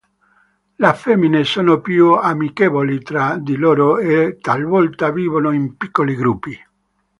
[0.83, 6.57] Le femmine sono più amichevoli tra di loro e talvolta vivono in piccoli gruppi.